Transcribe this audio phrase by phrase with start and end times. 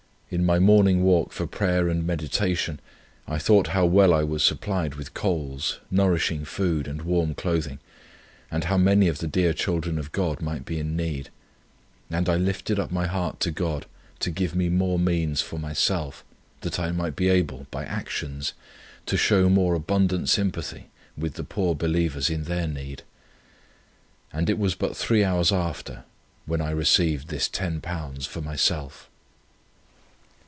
[0.33, 2.79] In my morning walk for prayer and meditation
[3.27, 7.79] I thought how well I was supplied with coals, nourishing food, and warm clothing,
[8.49, 11.29] and how many of the dear children of God might be in need;
[12.09, 13.85] and I lifted up my heart to God
[14.19, 16.23] to give me more means for myself,
[16.61, 18.53] that I might be able, by actions,
[19.07, 20.85] to show more abundant sympathy
[21.17, 23.03] with the poor believers in their need;
[24.31, 26.05] and it was but three hours after
[26.45, 29.09] when I received this £10 for myself."